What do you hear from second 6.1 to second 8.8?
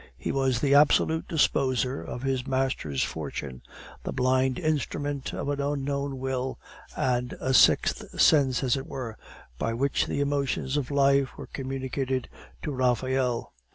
will, and a sixth sense, as